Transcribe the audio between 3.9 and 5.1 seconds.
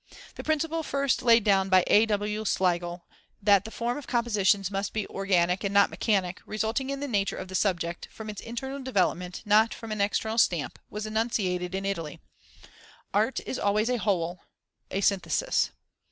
of compositions must be